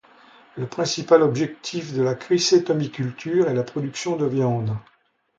[0.57, 4.75] Le principal objectif de la cricétomiculture est la production de viande.